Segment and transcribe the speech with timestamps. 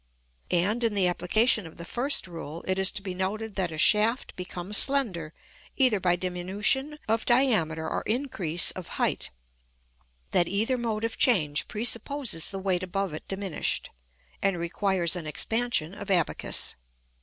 [0.49, 3.77] And, in the application of the first rule, it is to be noted that a
[3.77, 5.31] shaft becomes slender
[5.77, 9.29] either by diminution of diameter or increase of height;
[10.31, 13.91] that either mode of change presupposes the weight above it diminished,
[14.41, 16.75] and requires an expansion of abacus.